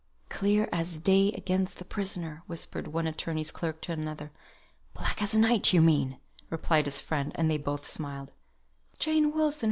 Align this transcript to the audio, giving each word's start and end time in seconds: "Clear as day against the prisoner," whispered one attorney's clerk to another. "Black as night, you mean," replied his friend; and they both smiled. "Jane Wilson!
"Clear 0.29 0.67
as 0.71 0.97
day 0.97 1.31
against 1.33 1.77
the 1.77 1.85
prisoner," 1.85 2.41
whispered 2.47 2.87
one 2.87 3.05
attorney's 3.05 3.51
clerk 3.51 3.81
to 3.81 3.91
another. 3.91 4.31
"Black 4.95 5.21
as 5.21 5.35
night, 5.35 5.73
you 5.73 5.79
mean," 5.83 6.17
replied 6.49 6.85
his 6.85 6.99
friend; 6.99 7.31
and 7.35 7.51
they 7.51 7.59
both 7.59 7.87
smiled. 7.87 8.31
"Jane 8.97 9.31
Wilson! 9.31 9.59